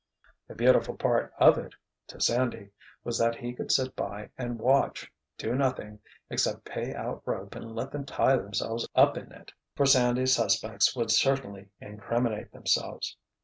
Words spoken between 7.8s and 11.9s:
them tie themselves up in it." For Sandy's suspects would certainly